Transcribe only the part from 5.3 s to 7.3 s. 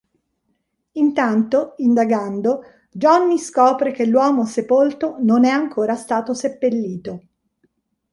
è ancora stato seppellito.